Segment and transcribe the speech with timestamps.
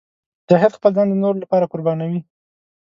[0.45, 2.21] مجاهد خپل ځان د نورو لپاره قربانوي.